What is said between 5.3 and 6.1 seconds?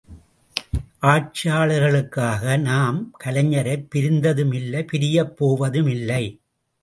போவதும்